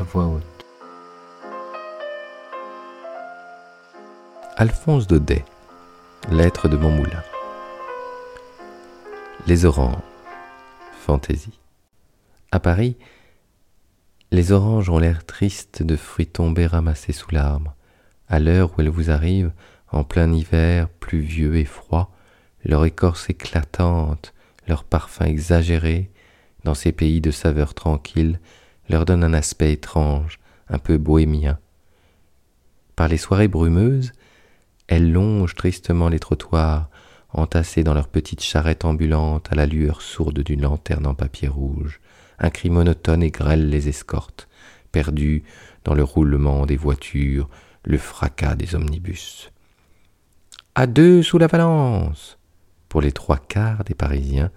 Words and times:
à 0.00 0.02
voix 0.02 0.26
haute. 0.26 0.42
Alphonse 4.56 5.06
Daudet, 5.06 5.44
Lettre 6.30 6.68
de 6.68 6.76
mon 6.76 6.90
moulin. 6.90 7.22
Les 9.46 9.64
oranges, 9.64 10.02
fantaisie. 11.00 11.58
À 12.50 12.60
Paris, 12.60 12.96
les 14.30 14.52
oranges 14.52 14.88
ont 14.88 14.98
l'air 14.98 15.24
tristes 15.26 15.82
de 15.82 15.96
fruits 15.96 16.26
tombés 16.26 16.66
ramassés 16.66 17.12
sous 17.12 17.32
l'arbre. 17.32 17.74
À 18.28 18.40
l'heure 18.40 18.70
où 18.72 18.80
elles 18.80 18.88
vous 18.88 19.10
arrivent, 19.10 19.52
en 19.92 20.02
plein 20.02 20.32
hiver, 20.32 20.88
pluvieux 20.88 21.56
et 21.56 21.64
froid, 21.64 22.10
leur 22.64 22.84
écorce 22.84 23.30
éclatante, 23.30 24.34
leur 24.66 24.84
parfum 24.84 25.26
exagéré, 25.26 26.10
dans 26.64 26.74
ces 26.74 26.92
pays 26.92 27.20
de 27.20 27.30
saveur 27.30 27.74
tranquille, 27.74 28.40
leur 28.88 29.04
donne 29.04 29.24
un 29.24 29.34
aspect 29.34 29.72
étrange, 29.72 30.38
un 30.68 30.78
peu 30.78 30.98
bohémien. 30.98 31.58
Par 32.96 33.08
les 33.08 33.16
soirées 33.16 33.48
brumeuses, 33.48 34.12
elles 34.86 35.12
longent 35.12 35.54
tristement 35.54 36.08
les 36.08 36.18
trottoirs, 36.18 36.90
entassées 37.32 37.82
dans 37.82 37.94
leurs 37.94 38.08
petites 38.08 38.42
charrettes 38.42 38.84
ambulantes 38.84 39.50
à 39.50 39.54
la 39.54 39.66
lueur 39.66 40.02
sourde 40.02 40.40
d'une 40.40 40.62
lanterne 40.62 41.06
en 41.06 41.14
papier 41.14 41.48
rouge. 41.48 42.00
Un 42.38 42.50
cri 42.50 42.70
monotone 42.70 43.22
et 43.22 43.30
grêle 43.30 43.68
les 43.68 43.88
escorte, 43.88 44.48
perdus 44.92 45.42
dans 45.84 45.94
le 45.94 46.04
roulement 46.04 46.66
des 46.66 46.76
voitures, 46.76 47.48
le 47.84 47.98
fracas 47.98 48.54
des 48.54 48.74
omnibus. 48.74 49.50
À 50.74 50.86
deux 50.86 51.22
sous 51.22 51.38
la 51.38 51.46
Valence 51.46 52.38
Pour 52.88 53.00
les 53.00 53.12
trois 53.12 53.38
quarts 53.38 53.84
des 53.84 53.94
Parisiens, 53.94 54.50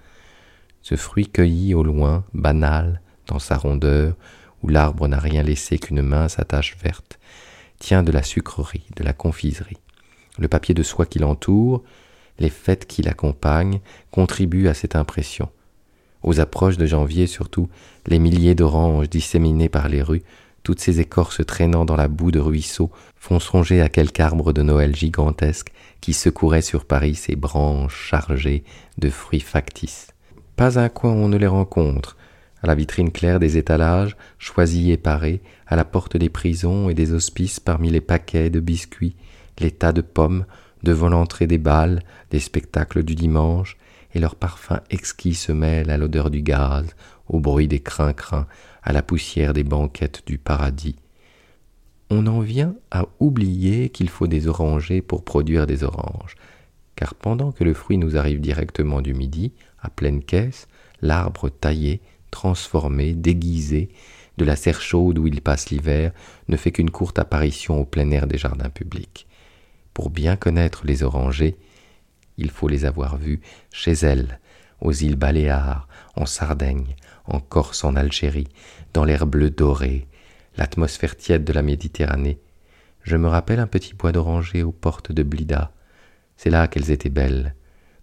ce 0.81 0.95
fruit 0.95 1.27
cueilli 1.27 1.73
au 1.73 1.83
loin, 1.83 2.23
banal, 2.33 3.01
dans 3.27 3.39
sa 3.39 3.57
rondeur, 3.57 4.15
où 4.63 4.69
l'arbre 4.69 5.07
n'a 5.07 5.19
rien 5.19 5.43
laissé 5.43 5.77
qu'une 5.77 6.01
mince 6.01 6.39
attache 6.39 6.77
verte, 6.81 7.19
tient 7.79 8.03
de 8.03 8.11
la 8.11 8.23
sucrerie, 8.23 8.85
de 8.95 9.03
la 9.03 9.13
confiserie. 9.13 9.77
Le 10.39 10.47
papier 10.47 10.73
de 10.73 10.83
soie 10.83 11.05
qui 11.05 11.19
l'entoure, 11.19 11.83
les 12.39 12.49
fêtes 12.49 12.85
qui 12.85 13.01
l'accompagnent, 13.01 13.79
contribuent 14.11 14.67
à 14.67 14.73
cette 14.73 14.95
impression. 14.95 15.49
Aux 16.23 16.39
approches 16.39 16.77
de 16.77 16.85
janvier 16.85 17.27
surtout, 17.27 17.69
les 18.05 18.19
milliers 18.19 18.55
d'oranges 18.55 19.09
disséminés 19.09 19.69
par 19.69 19.87
les 19.89 20.01
rues, 20.01 20.23
toutes 20.63 20.81
ces 20.81 20.99
écorces 20.99 21.45
traînant 21.45 21.85
dans 21.85 21.95
la 21.95 22.07
boue 22.07 22.31
de 22.31 22.39
ruisseaux, 22.39 22.91
font 23.15 23.39
songer 23.39 23.81
à 23.81 23.89
quelque 23.89 24.19
arbre 24.19 24.53
de 24.53 24.61
Noël 24.61 24.95
gigantesque 24.95 25.71
qui 26.01 26.13
secourait 26.13 26.61
sur 26.61 26.85
Paris 26.85 27.15
ses 27.15 27.35
branches 27.35 28.09
chargées 28.09 28.63
de 28.97 29.09
fruits 29.09 29.39
factices. 29.39 30.07
Pas 30.55 30.79
un 30.79 30.89
coin 30.89 31.11
où 31.11 31.17
on 31.17 31.29
ne 31.29 31.37
les 31.37 31.47
rencontre, 31.47 32.17
à 32.61 32.67
la 32.67 32.75
vitrine 32.75 33.11
claire 33.11 33.39
des 33.39 33.57
étalages, 33.57 34.17
choisis 34.39 34.89
et 34.89 34.97
parés, 34.97 35.41
à 35.67 35.75
la 35.75 35.85
porte 35.85 36.17
des 36.17 36.29
prisons 36.29 36.89
et 36.89 36.93
des 36.93 37.13
hospices 37.13 37.59
parmi 37.59 37.89
les 37.89 38.01
paquets 38.01 38.49
de 38.49 38.59
biscuits, 38.59 39.15
les 39.59 39.71
tas 39.71 39.91
de 39.91 40.01
pommes, 40.01 40.45
devant 40.83 41.09
l'entrée 41.09 41.47
des 41.47 41.57
bals, 41.57 42.01
des 42.31 42.39
spectacles 42.39 43.03
du 43.03 43.15
dimanche, 43.15 43.77
et 44.13 44.19
leur 44.19 44.35
parfum 44.35 44.79
exquis 44.89 45.35
se 45.35 45.51
mêle 45.51 45.89
à 45.89 45.97
l'odeur 45.97 46.29
du 46.29 46.41
gaz, 46.41 46.87
au 47.27 47.39
bruit 47.39 47.67
des 47.67 47.79
crin-crins, 47.79 48.47
à 48.83 48.93
la 48.93 49.01
poussière 49.01 49.53
des 49.53 49.63
banquettes 49.63 50.23
du 50.25 50.37
paradis. 50.37 50.95
On 52.09 52.25
en 52.25 52.39
vient 52.39 52.75
à 52.89 53.05
oublier 53.19 53.89
qu'il 53.89 54.09
faut 54.09 54.27
des 54.27 54.47
orangers 54.47 55.01
pour 55.01 55.25
produire 55.25 55.67
des 55.67 55.83
oranges, 55.83 56.35
car 56.95 57.15
pendant 57.15 57.51
que 57.51 57.63
le 57.63 57.73
fruit 57.73 57.97
nous 57.97 58.15
arrive 58.15 58.39
directement 58.39 59.01
du 59.01 59.13
midi, 59.13 59.51
à 59.81 59.89
pleine 59.89 60.23
caisse, 60.23 60.67
l'arbre 61.01 61.49
taillé, 61.49 62.01
transformé, 62.31 63.13
déguisé, 63.13 63.89
de 64.37 64.45
la 64.45 64.55
serre 64.55 64.81
chaude 64.81 65.17
où 65.17 65.27
il 65.27 65.41
passe 65.41 65.69
l'hiver, 65.69 66.11
ne 66.47 66.57
fait 66.57 66.71
qu'une 66.71 66.91
courte 66.91 67.19
apparition 67.19 67.79
au 67.79 67.85
plein 67.85 68.09
air 68.11 68.27
des 68.27 68.37
jardins 68.37 68.69
publics. 68.69 69.27
Pour 69.93 70.09
bien 70.09 70.35
connaître 70.35 70.85
les 70.85 71.03
orangers, 71.03 71.57
il 72.37 72.51
faut 72.51 72.67
les 72.67 72.85
avoir 72.85 73.17
vus 73.17 73.41
chez 73.71 73.93
elles, 73.93 74.39
aux 74.79 74.93
îles 74.93 75.15
Baléares, 75.15 75.87
en 76.15 76.25
Sardaigne, 76.25 76.95
en 77.25 77.39
Corse, 77.39 77.83
en 77.83 77.95
Algérie, 77.95 78.47
dans 78.93 79.05
l'air 79.05 79.25
bleu 79.25 79.49
doré, 79.49 80.07
l'atmosphère 80.55 81.17
tiède 81.17 81.43
de 81.43 81.53
la 81.53 81.61
Méditerranée. 81.61 82.39
Je 83.01 83.15
me 83.15 83.27
rappelle 83.27 83.59
un 83.59 83.67
petit 83.67 83.93
bois 83.93 84.11
d'oranger 84.11 84.63
aux 84.63 84.71
portes 84.71 85.11
de 85.11 85.23
Blida. 85.23 85.71
C'est 86.35 86.49
là 86.49 86.67
qu'elles 86.67 86.91
étaient 86.91 87.09
belles. 87.09 87.55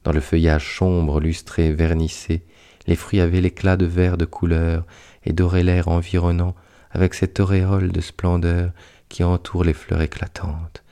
Dans 0.02 0.12
le 0.12 0.20
feuillage 0.20 0.76
sombre, 0.76 1.20
lustré, 1.20 1.72
vernissé, 1.72 2.42
les 2.86 2.96
fruits 2.96 3.20
avaient 3.20 3.40
l'éclat 3.40 3.76
de 3.76 3.86
vert 3.86 4.16
de 4.16 4.24
couleur 4.24 4.84
et 5.24 5.32
doraient 5.32 5.62
l'air 5.62 5.88
environnant 5.88 6.54
avec 6.90 7.14
cette 7.14 7.40
auréole 7.40 7.92
de 7.92 8.00
splendeur 8.00 8.70
qui 9.08 9.24
entoure 9.24 9.64
les 9.64 9.72
fleurs 9.72 10.02
éclatantes. 10.02 10.82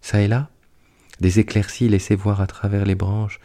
Ça 0.00 0.20
et 0.20 0.28
là, 0.28 0.48
des 1.20 1.38
éclaircies 1.38 1.88
laissaient 1.88 2.14
voir 2.14 2.40
à 2.40 2.46
travers 2.46 2.84
les 2.84 2.94
branches 2.94 3.40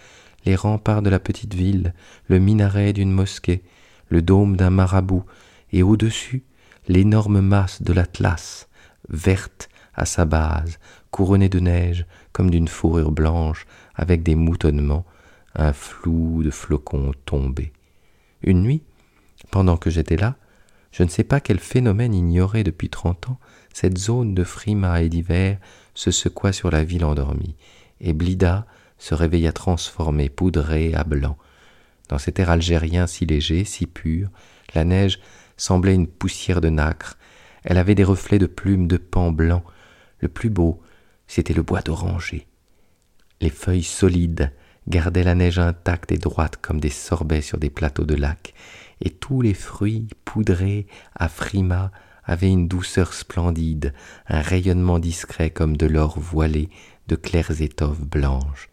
les 0.46 0.56
remparts 0.56 1.02
de 1.02 1.10
la 1.10 1.20
petite 1.20 1.56
ville, 1.56 1.94
le 2.28 2.40
minaret 2.40 2.94
d'une 2.94 3.12
mosquée, 3.12 3.64
le 4.10 4.22
dôme 4.22 4.56
d'un 4.56 4.70
marabout, 4.70 5.26
et 5.72 5.84
au-dessus 5.84 6.44
l'énorme 6.88 7.42
masse 7.42 7.82
de 7.82 7.94
l'Atlas, 7.94 8.70
verte 9.10 9.70
à 9.96 10.06
sa 10.06 10.26
base, 10.26 10.80
couronnée 11.10 11.50
de 11.50 11.60
neige 11.60 12.06
comme 12.32 12.52
d'une 12.52 12.68
fourrure 12.68 13.12
blanche, 13.12 13.66
avec 13.96 14.22
des 14.22 14.36
moutonnements, 14.36 15.06
un 15.56 15.74
flou 15.74 16.44
de 16.44 16.52
flocons 16.52 17.12
tombés. 17.26 17.72
Une 18.42 18.62
nuit, 18.62 18.84
pendant 19.52 19.78
que 19.78 19.90
j'étais 19.90 20.18
là, 20.18 20.36
je 20.92 21.04
ne 21.04 21.10
sais 21.10 21.24
pas 21.24 21.40
quel 21.40 21.60
phénomène 21.60 22.14
ignoré 22.14 22.64
depuis 22.64 22.90
trente 22.90 23.30
ans, 23.30 23.40
cette 23.74 23.98
zone 23.98 24.34
de 24.34 24.44
frimas 24.44 25.02
et 25.02 25.10
d'hiver 25.10 25.60
se 25.94 26.12
secoua 26.12 26.54
sur 26.54 26.72
la 26.72 26.84
ville 26.84 27.06
endormie, 27.06 27.56
et 28.00 28.14
Blida 28.14 28.66
se 28.98 29.14
réveilla 29.14 29.52
transformé, 29.52 30.30
poudré 30.30 30.94
à 30.94 31.04
blanc. 31.04 31.38
Dans 32.08 32.18
cet 32.18 32.40
air 32.40 32.50
algérien 32.50 33.08
si 33.08 33.26
léger, 33.26 33.66
si 33.66 33.88
pur, 33.88 34.30
la 34.74 34.86
neige 34.86 35.20
semblait 35.58 35.96
une 35.96 36.08
poussière 36.08 36.62
de 36.62 36.70
nacre, 36.70 37.18
elle 37.64 37.78
avait 37.78 37.96
des 37.96 38.04
reflets 38.04 38.40
de 38.40 38.46
plumes 38.46 38.88
de 38.88 38.98
pan 38.98 39.32
blanc. 39.32 39.64
Le 40.20 40.28
plus 40.28 40.50
beau, 40.50 40.82
c'était 41.28 41.54
le 41.54 41.64
bois 41.64 41.82
d'oranger. 41.82 42.48
Les 43.42 43.50
feuilles 43.50 43.84
solides 43.84 44.54
gardaient 44.88 45.24
la 45.24 45.36
neige 45.36 45.60
intacte 45.60 46.12
et 46.12 46.18
droite 46.18 46.58
comme 46.62 46.80
des 46.80 46.90
sorbets 46.90 47.42
sur 47.42 47.58
des 47.58 47.70
plateaux 47.70 48.06
de 48.06 48.16
lac, 48.16 48.54
et 49.02 49.10
tous 49.10 49.42
les 49.42 49.54
fruits 49.54 50.08
poudrés 50.24 50.88
à 51.16 51.28
frimas 51.28 51.92
avait 52.24 52.50
une 52.50 52.68
douceur 52.68 53.14
splendide, 53.14 53.94
un 54.28 54.42
rayonnement 54.42 55.00
discret 55.00 55.50
comme 55.50 55.78
de 55.78 55.86
l'or 55.86 56.20
voilé 56.20 56.70
de 57.08 57.16
claires 57.16 57.62
étoffes 57.62 58.02
blanches. 58.02 58.70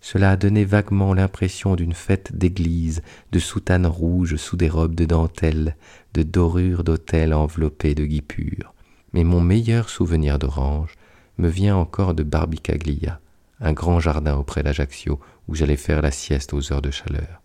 Cela 0.00 0.32
a 0.32 0.36
donné 0.36 0.64
vaguement 0.64 1.12
l'impression 1.12 1.76
d'une 1.76 1.92
fête 1.92 2.36
d'église, 2.36 3.02
de 3.32 3.38
soutanes 3.38 3.86
rouges 3.86 4.36
sous 4.36 4.56
des 4.56 4.68
robes 4.68 4.94
de 4.94 5.04
dentelle, 5.04 5.76
de 6.14 6.22
dorures 6.22 6.84
d'autel 6.84 7.34
enveloppées 7.34 7.94
de 7.94 8.04
guipures. 8.04 8.74
Mais 9.12 9.24
mon 9.24 9.40
meilleur 9.40 9.88
souvenir 9.88 10.38
d'orange 10.38 10.94
me 11.36 11.48
vient 11.48 11.76
encore 11.76 12.14
de 12.14 12.22
Barbicaglia, 12.22 13.20
un 13.60 13.72
grand 13.72 14.00
jardin 14.00 14.36
auprès 14.36 14.62
d'Ajaccio 14.62 15.20
où 15.48 15.54
j'allais 15.54 15.76
faire 15.76 16.02
la 16.02 16.10
sieste 16.10 16.52
aux 16.52 16.72
heures 16.72 16.82
de 16.82 16.90
chaleur. 16.90 17.42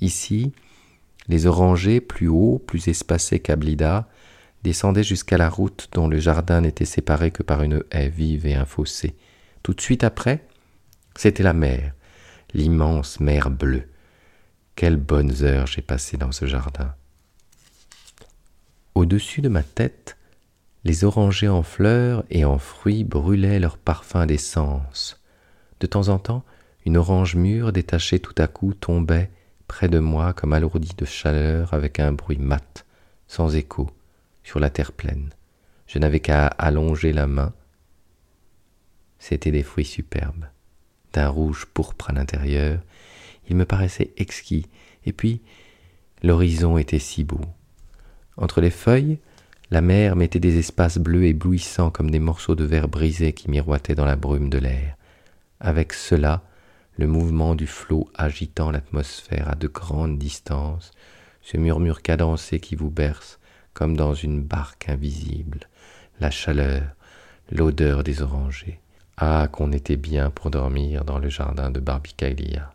Ici, 0.00 0.52
les 1.28 1.46
orangers, 1.46 2.00
plus 2.00 2.28
hauts, 2.28 2.62
plus 2.66 2.88
espacés 2.88 3.40
qu'Ablida, 3.40 4.08
descendait 4.62 5.04
jusqu'à 5.04 5.38
la 5.38 5.48
route 5.48 5.88
dont 5.92 6.08
le 6.08 6.18
jardin 6.18 6.62
n'était 6.62 6.84
séparé 6.84 7.30
que 7.30 7.42
par 7.42 7.62
une 7.62 7.84
haie 7.90 8.08
vive 8.08 8.46
et 8.46 8.54
un 8.54 8.64
fossé. 8.64 9.14
Tout 9.62 9.74
de 9.74 9.80
suite 9.80 10.04
après, 10.04 10.46
c'était 11.16 11.42
la 11.42 11.52
mer, 11.52 11.94
l'immense 12.52 13.20
mer 13.20 13.50
bleue. 13.50 13.88
Quelles 14.74 14.96
bonnes 14.96 15.42
heures 15.42 15.66
j'ai 15.66 15.82
passées 15.82 16.16
dans 16.16 16.32
ce 16.32 16.46
jardin. 16.46 16.94
Au-dessus 18.94 19.40
de 19.40 19.48
ma 19.48 19.62
tête, 19.62 20.16
les 20.84 21.04
orangers 21.04 21.48
en 21.48 21.62
fleurs 21.62 22.24
et 22.30 22.44
en 22.44 22.58
fruits 22.58 23.04
brûlaient 23.04 23.60
leur 23.60 23.78
parfum 23.78 24.26
d'essence. 24.26 25.23
De 25.80 25.86
temps 25.86 26.08
en 26.08 26.18
temps, 26.18 26.44
une 26.86 26.96
orange 26.96 27.34
mûre 27.34 27.72
détachée 27.72 28.20
tout 28.20 28.34
à 28.38 28.46
coup 28.46 28.74
tombait 28.74 29.30
près 29.66 29.88
de 29.88 29.98
moi 29.98 30.32
comme 30.32 30.52
alourdie 30.52 30.94
de 30.96 31.04
chaleur 31.04 31.72
avec 31.74 31.98
un 31.98 32.12
bruit 32.12 32.38
mat, 32.38 32.84
sans 33.26 33.56
écho 33.56 33.90
sur 34.42 34.60
la 34.60 34.70
terre 34.70 34.92
pleine. 34.92 35.30
Je 35.86 35.98
n'avais 35.98 36.20
qu'à 36.20 36.46
allonger 36.46 37.12
la 37.12 37.26
main. 37.26 37.52
C'étaient 39.18 39.50
des 39.50 39.62
fruits 39.62 39.84
superbes, 39.84 40.46
d'un 41.12 41.28
rouge 41.28 41.66
pourpre 41.72 42.10
à 42.10 42.12
l'intérieur. 42.12 42.80
Ils 43.48 43.56
me 43.56 43.64
paraissaient 43.64 44.12
exquis, 44.16 44.66
et 45.06 45.12
puis 45.12 45.40
l'horizon 46.22 46.78
était 46.78 46.98
si 46.98 47.24
beau. 47.24 47.40
Entre 48.36 48.60
les 48.60 48.70
feuilles, 48.70 49.18
la 49.70 49.80
mer 49.80 50.16
mettait 50.16 50.40
des 50.40 50.58
espaces 50.58 50.98
bleus 50.98 51.26
éblouissants 51.26 51.90
comme 51.90 52.10
des 52.10 52.18
morceaux 52.18 52.54
de 52.54 52.64
verre 52.64 52.88
brisés 52.88 53.32
qui 53.32 53.50
miroitaient 53.50 53.94
dans 53.94 54.04
la 54.04 54.16
brume 54.16 54.50
de 54.50 54.58
l'air. 54.58 54.96
Avec 55.64 55.94
cela, 55.94 56.42
le 56.98 57.06
mouvement 57.06 57.54
du 57.54 57.66
flot 57.66 58.10
agitant 58.14 58.70
l'atmosphère 58.70 59.48
à 59.48 59.54
de 59.54 59.66
grandes 59.66 60.18
distances, 60.18 60.90
ce 61.40 61.56
murmure 61.56 62.02
cadencé 62.02 62.60
qui 62.60 62.76
vous 62.76 62.90
berce, 62.90 63.38
comme 63.72 63.96
dans 63.96 64.12
une 64.12 64.42
barque 64.42 64.90
invisible, 64.90 65.60
la 66.20 66.30
chaleur, 66.30 66.82
l'odeur 67.50 68.04
des 68.04 68.20
orangers. 68.20 68.78
Ah, 69.16 69.48
qu'on 69.50 69.72
était 69.72 69.96
bien 69.96 70.28
pour 70.28 70.50
dormir 70.50 71.06
dans 71.06 71.18
le 71.18 71.30
jardin 71.30 71.70
de 71.70 71.80
Barbicaglia. 71.80 72.74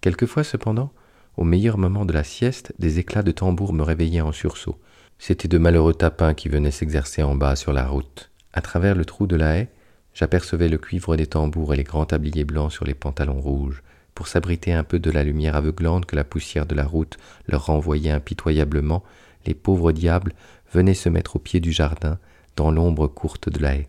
Quelquefois, 0.00 0.42
cependant, 0.42 0.92
au 1.36 1.44
meilleur 1.44 1.78
moment 1.78 2.04
de 2.04 2.12
la 2.12 2.24
sieste, 2.24 2.74
des 2.80 2.98
éclats 2.98 3.22
de 3.22 3.30
tambour 3.30 3.72
me 3.72 3.84
réveillaient 3.84 4.20
en 4.20 4.32
sursaut. 4.32 4.80
C'étaient 5.20 5.46
de 5.46 5.58
malheureux 5.58 5.94
tapins 5.94 6.34
qui 6.34 6.48
venaient 6.48 6.72
s'exercer 6.72 7.22
en 7.22 7.36
bas 7.36 7.54
sur 7.54 7.72
la 7.72 7.86
route. 7.86 8.32
À 8.52 8.62
travers 8.62 8.96
le 8.96 9.04
trou 9.04 9.28
de 9.28 9.36
la 9.36 9.58
haie, 9.58 9.70
j'apercevais 10.16 10.68
le 10.68 10.78
cuivre 10.78 11.14
des 11.14 11.26
tambours 11.26 11.74
et 11.74 11.76
les 11.76 11.84
grands 11.84 12.06
tabliers 12.06 12.44
blancs 12.44 12.72
sur 12.72 12.86
les 12.86 12.94
pantalons 12.94 13.40
rouges, 13.40 13.82
pour 14.14 14.28
s'abriter 14.28 14.72
un 14.72 14.82
peu 14.82 14.98
de 14.98 15.10
la 15.10 15.22
lumière 15.22 15.56
aveuglante 15.56 16.06
que 16.06 16.16
la 16.16 16.24
poussière 16.24 16.64
de 16.64 16.74
la 16.74 16.86
route 16.86 17.18
leur 17.46 17.66
renvoyait 17.66 18.10
impitoyablement, 18.10 19.04
les 19.44 19.52
pauvres 19.52 19.92
diables 19.92 20.32
venaient 20.72 20.94
se 20.94 21.10
mettre 21.10 21.36
au 21.36 21.38
pied 21.38 21.60
du 21.60 21.70
jardin, 21.70 22.18
dans 22.56 22.70
l'ombre 22.70 23.08
courte 23.08 23.50
de 23.50 23.60
la 23.60 23.76
haie, 23.76 23.88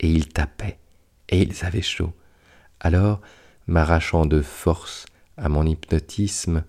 et 0.00 0.12
ils 0.12 0.28
tapaient, 0.28 0.76
et 1.30 1.40
ils 1.40 1.64
avaient 1.64 1.80
chaud. 1.80 2.12
Alors, 2.80 3.22
m'arrachant 3.66 4.26
de 4.26 4.42
force 4.42 5.06
à 5.38 5.48
mon 5.48 5.64
hypnotisme, 5.64 6.64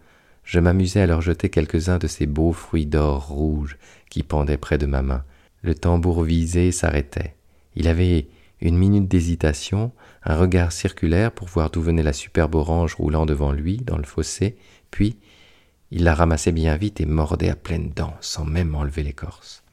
je 0.45 0.61
m'amusais 0.61 1.01
à 1.01 1.07
leur 1.07 1.21
jeter 1.21 1.49
quelques-uns 1.49 1.97
de 1.97 2.07
ces 2.07 2.25
beaux 2.25 2.53
fruits 2.53 2.85
d'or 2.85 3.27
rouge 3.27 3.77
qui 4.09 4.23
pendaient 4.23 4.57
près 4.57 4.77
de 4.77 4.85
ma 4.85 5.01
main. 5.01 5.25
Le 5.61 5.75
tambour 5.75 6.23
visé 6.23 6.71
s'arrêtait. 6.71 7.35
Il 7.75 7.89
avait 7.89 8.27
une 8.63 8.77
minute 8.77 9.09
d'hésitation, 9.09 9.91
un 10.23 10.37
regard 10.37 10.71
circulaire 10.71 11.33
pour 11.33 11.49
voir 11.49 11.69
d'où 11.69 11.81
venait 11.81 12.01
la 12.01 12.13
superbe 12.13 12.55
orange 12.55 12.95
roulant 12.95 13.25
devant 13.25 13.51
lui 13.51 13.77
dans 13.77 13.97
le 13.97 14.05
fossé, 14.05 14.55
puis 14.89 15.17
il 15.91 16.05
la 16.05 16.15
ramassait 16.15 16.53
bien 16.53 16.77
vite 16.77 17.01
et 17.01 17.05
mordait 17.05 17.49
à 17.49 17.57
pleines 17.57 17.91
dents 17.93 18.15
sans 18.21 18.45
même 18.45 18.73
enlever 18.73 19.03
l'écorce. 19.03 19.63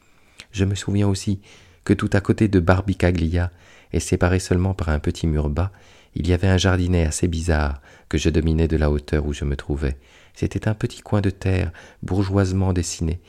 Je 0.50 0.64
me 0.64 0.74
souviens 0.74 1.06
aussi 1.06 1.40
que 1.84 1.92
tout 1.92 2.10
à 2.12 2.20
côté 2.20 2.48
de 2.48 2.58
Barbicaglia, 2.58 3.52
et 3.92 4.00
séparé 4.00 4.40
seulement 4.40 4.74
par 4.74 4.88
un 4.88 4.98
petit 4.98 5.28
mur 5.28 5.48
bas, 5.48 5.70
il 6.16 6.26
y 6.26 6.32
avait 6.32 6.48
un 6.48 6.58
jardinet 6.58 7.06
assez 7.06 7.28
bizarre 7.28 7.80
que 8.08 8.18
je 8.18 8.28
dominais 8.28 8.68
de 8.68 8.76
la 8.76 8.90
hauteur 8.90 9.24
où 9.24 9.32
je 9.32 9.44
me 9.44 9.54
trouvais. 9.56 9.98
C'était 10.34 10.68
un 10.68 10.74
petit 10.74 11.00
coin 11.00 11.20
de 11.20 11.30
terre 11.30 11.72
bourgeoisement 12.02 12.72
dessiné. 12.72 13.20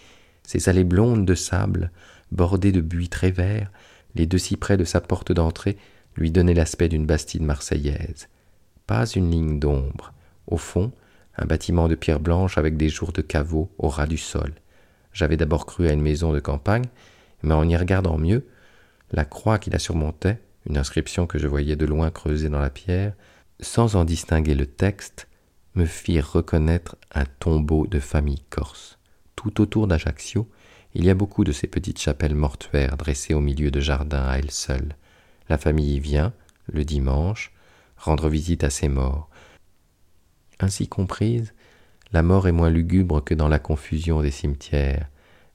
Ses 0.43 0.69
allées 0.69 0.83
blondes 0.83 1.25
de 1.25 1.35
sable, 1.35 1.91
bordées 2.31 2.71
de 2.71 2.81
buis 2.81 3.09
très 3.09 3.29
verts, 3.29 3.71
les 4.15 4.25
deux 4.25 4.37
cyprès 4.37 4.77
de 4.77 4.83
sa 4.83 5.01
porte 5.01 5.31
d'entrée 5.31 5.77
lui 6.15 6.31
donnaient 6.31 6.53
l'aspect 6.53 6.89
d'une 6.89 7.05
bastide 7.05 7.43
marseillaise. 7.43 8.27
Pas 8.87 9.05
une 9.05 9.31
ligne 9.31 9.59
d'ombre. 9.59 10.13
Au 10.47 10.57
fond, 10.57 10.91
un 11.37 11.45
bâtiment 11.45 11.87
de 11.87 11.95
pierre 11.95 12.19
blanche 12.19 12.57
avec 12.57 12.77
des 12.77 12.89
jours 12.89 13.13
de 13.13 13.21
caveau 13.21 13.71
au 13.77 13.87
ras 13.87 14.07
du 14.07 14.17
sol. 14.17 14.53
J'avais 15.13 15.37
d'abord 15.37 15.65
cru 15.65 15.87
à 15.87 15.93
une 15.93 16.01
maison 16.01 16.33
de 16.33 16.39
campagne, 16.39 16.85
mais 17.43 17.53
en 17.53 17.67
y 17.67 17.75
regardant 17.75 18.17
mieux, 18.17 18.45
la 19.11 19.25
croix 19.25 19.59
qui 19.59 19.69
la 19.69 19.79
surmontait, 19.79 20.39
une 20.65 20.77
inscription 20.77 21.27
que 21.27 21.39
je 21.39 21.47
voyais 21.47 21.75
de 21.75 21.85
loin 21.85 22.11
creusée 22.11 22.49
dans 22.49 22.59
la 22.59 22.69
pierre, 22.69 23.13
sans 23.59 23.95
en 23.95 24.05
distinguer 24.05 24.55
le 24.55 24.65
texte, 24.65 25.27
me 25.75 25.85
firent 25.85 26.31
reconnaître 26.31 26.95
un 27.13 27.25
tombeau 27.25 27.87
de 27.87 27.99
famille 27.99 28.43
corse. 28.49 28.99
Tout 29.35 29.61
autour 29.61 29.87
d'Ajaccio, 29.87 30.49
il 30.93 31.05
y 31.05 31.09
a 31.09 31.13
beaucoup 31.13 31.43
de 31.43 31.51
ces 31.51 31.67
petites 31.67 31.99
chapelles 31.99 32.35
mortuaires 32.35 32.97
dressées 32.97 33.33
au 33.33 33.39
milieu 33.39 33.71
de 33.71 33.79
jardins 33.79 34.27
à 34.27 34.37
elles 34.37 34.51
seules. 34.51 34.95
La 35.49 35.57
famille 35.57 35.95
y 35.95 35.99
vient, 35.99 36.33
le 36.71 36.83
dimanche, 36.83 37.51
rendre 37.97 38.29
visite 38.29 38.63
à 38.63 38.69
ses 38.69 38.89
morts. 38.89 39.29
Ainsi 40.59 40.87
comprise, 40.87 41.53
la 42.13 42.23
mort 42.23 42.47
est 42.47 42.51
moins 42.51 42.69
lugubre 42.69 43.23
que 43.23 43.33
dans 43.33 43.47
la 43.47 43.59
confusion 43.59 44.21
des 44.21 44.31
cimetières. 44.31 45.07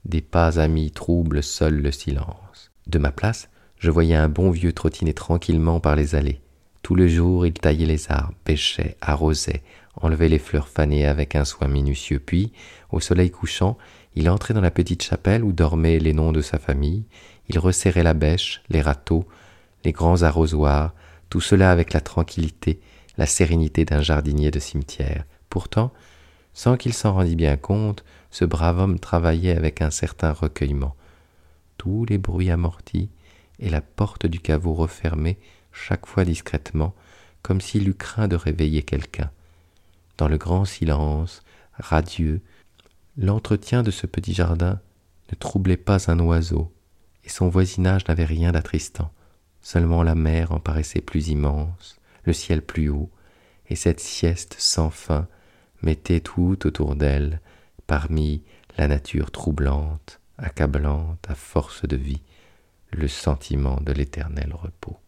Des 0.04 0.22
pas 0.22 0.58
amis 0.58 0.90
troublent 0.90 1.42
seuls 1.42 1.82
le 1.82 1.92
silence. 1.92 2.70
De 2.86 2.98
ma 2.98 3.12
place, 3.12 3.50
je 3.78 3.90
voyais 3.90 4.14
un 4.14 4.28
bon 4.28 4.50
vieux 4.50 4.72
trottiner 4.72 5.12
tranquillement 5.12 5.80
par 5.80 5.96
les 5.96 6.14
allées. 6.14 6.40
Tout 6.82 6.94
le 6.94 7.08
jour, 7.08 7.46
il 7.46 7.52
taillait 7.52 7.86
les 7.86 8.10
arbres, 8.10 8.34
pêchait, 8.44 8.96
arrosait, 9.00 9.62
enlevait 9.96 10.28
les 10.28 10.38
fleurs 10.38 10.68
fanées 10.68 11.06
avec 11.06 11.34
un 11.34 11.44
soin 11.44 11.68
minutieux, 11.68 12.18
puis, 12.18 12.52
au 12.90 13.00
soleil 13.00 13.30
couchant, 13.30 13.76
il 14.14 14.30
entrait 14.30 14.54
dans 14.54 14.60
la 14.60 14.70
petite 14.70 15.02
chapelle 15.02 15.44
où 15.44 15.52
dormaient 15.52 15.98
les 15.98 16.12
noms 16.12 16.32
de 16.32 16.42
sa 16.42 16.58
famille, 16.58 17.04
il 17.48 17.58
resserrait 17.58 18.02
la 18.02 18.14
bêche, 18.14 18.62
les 18.68 18.80
râteaux, 18.80 19.26
les 19.84 19.92
grands 19.92 20.22
arrosoirs, 20.22 20.94
tout 21.30 21.40
cela 21.40 21.70
avec 21.70 21.92
la 21.92 22.00
tranquillité, 22.00 22.80
la 23.18 23.26
sérénité 23.26 23.84
d'un 23.84 24.02
jardinier 24.02 24.50
de 24.50 24.58
cimetière. 24.58 25.24
Pourtant, 25.48 25.92
sans 26.54 26.76
qu'il 26.76 26.94
s'en 26.94 27.14
rendît 27.14 27.36
bien 27.36 27.56
compte, 27.56 28.04
ce 28.30 28.44
brave 28.44 28.78
homme 28.78 28.98
travaillait 28.98 29.56
avec 29.56 29.82
un 29.82 29.90
certain 29.90 30.32
recueillement. 30.32 30.96
Tous 31.78 32.04
les 32.06 32.18
bruits 32.18 32.50
amortis 32.50 33.10
et 33.58 33.68
la 33.68 33.80
porte 33.80 34.26
du 34.26 34.40
caveau 34.40 34.74
refermée 34.74 35.38
chaque 35.72 36.06
fois 36.06 36.24
discrètement, 36.24 36.94
comme 37.42 37.60
s'il 37.60 37.88
eût 37.88 37.94
craint 37.94 38.28
de 38.28 38.36
réveiller 38.36 38.82
quelqu'un. 38.82 39.30
Dans 40.16 40.28
le 40.28 40.38
grand 40.38 40.64
silence, 40.64 41.42
radieux, 41.74 42.40
l'entretien 43.18 43.82
de 43.82 43.90
ce 43.90 44.06
petit 44.06 44.32
jardin 44.32 44.80
ne 45.30 45.36
troublait 45.36 45.76
pas 45.76 46.10
un 46.10 46.18
oiseau, 46.20 46.72
et 47.24 47.28
son 47.28 47.48
voisinage 47.48 48.06
n'avait 48.08 48.24
rien 48.24 48.52
d'attristant. 48.52 49.10
Seulement 49.60 50.02
la 50.02 50.14
mer 50.14 50.52
en 50.52 50.60
paraissait 50.60 51.00
plus 51.00 51.28
immense, 51.28 51.96
le 52.24 52.32
ciel 52.32 52.62
plus 52.62 52.88
haut, 52.88 53.10
et 53.68 53.76
cette 53.76 54.00
sieste 54.00 54.54
sans 54.58 54.90
fin 54.90 55.26
mettait 55.82 56.20
tout 56.20 56.66
autour 56.66 56.94
d'elle, 56.94 57.40
parmi 57.86 58.42
la 58.78 58.88
nature 58.88 59.30
troublante, 59.30 60.20
accablante 60.38 61.24
à 61.28 61.34
force 61.34 61.86
de 61.86 61.96
vie, 61.96 62.22
le 62.90 63.08
sentiment 63.08 63.80
de 63.80 63.92
l'éternel 63.92 64.54
repos. 64.54 64.98